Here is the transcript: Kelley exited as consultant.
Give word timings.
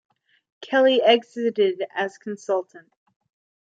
Kelley 0.61 0.99
exited 0.99 1.85
as 1.95 2.17
consultant. 2.17 2.91